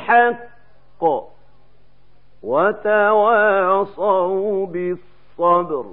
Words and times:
بالحق 0.00 0.38
وتواصوا 3.22 4.66
بالصبر. 4.66 5.84